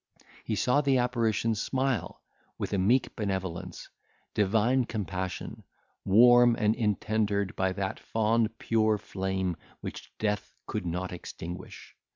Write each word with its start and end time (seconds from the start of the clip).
He 0.43 0.55
saw 0.55 0.81
the 0.81 0.97
apparition 0.97 1.53
smile 1.53 2.23
with 2.57 2.73
meek 2.73 3.15
benevolence, 3.15 3.87
divine 4.33 4.85
compassion, 4.85 5.63
warm 6.05 6.55
and 6.55 6.73
intendered 6.73 7.55
by 7.55 7.73
that 7.73 7.99
fond 7.99 8.57
pure 8.57 8.97
flame 8.97 9.57
which 9.81 10.11
death 10.17 10.55
could 10.65 10.87
not 10.87 11.11
extinguish. 11.13 11.95